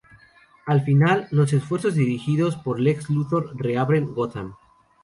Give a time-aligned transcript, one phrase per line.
[0.65, 4.55] Al final, los esfuerzos dirigidos por Lex Luthor re-abren Gotham.